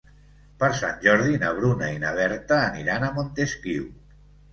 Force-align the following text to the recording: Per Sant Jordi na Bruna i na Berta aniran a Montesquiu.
Per 0.61 0.69
Sant 0.77 0.95
Jordi 1.03 1.35
na 1.43 1.51
Bruna 1.57 1.89
i 1.97 1.99
na 2.03 2.13
Berta 2.15 2.57
aniran 2.71 3.05
a 3.05 3.11
Montesquiu. 3.19 3.85